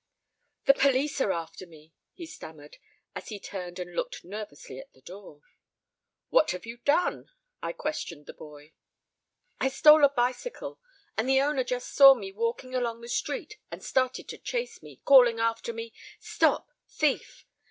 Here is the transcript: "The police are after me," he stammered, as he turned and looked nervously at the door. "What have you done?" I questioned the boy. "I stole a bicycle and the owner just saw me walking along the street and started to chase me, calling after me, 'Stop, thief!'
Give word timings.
"The 0.65 0.73
police 0.73 1.21
are 1.21 1.31
after 1.31 1.67
me," 1.67 1.93
he 2.15 2.25
stammered, 2.25 2.77
as 3.15 3.27
he 3.27 3.39
turned 3.39 3.77
and 3.77 3.93
looked 3.93 4.25
nervously 4.25 4.79
at 4.79 4.91
the 4.93 5.01
door. 5.01 5.43
"What 6.29 6.49
have 6.49 6.65
you 6.65 6.77
done?" 6.77 7.29
I 7.61 7.73
questioned 7.73 8.25
the 8.25 8.33
boy. 8.33 8.73
"I 9.59 9.69
stole 9.69 10.03
a 10.03 10.09
bicycle 10.09 10.79
and 11.15 11.29
the 11.29 11.39
owner 11.41 11.63
just 11.63 11.93
saw 11.93 12.15
me 12.15 12.31
walking 12.31 12.73
along 12.73 13.01
the 13.01 13.09
street 13.09 13.59
and 13.69 13.83
started 13.83 14.27
to 14.29 14.39
chase 14.39 14.81
me, 14.81 15.03
calling 15.05 15.39
after 15.39 15.71
me, 15.71 15.93
'Stop, 16.19 16.71
thief!' 16.89 17.45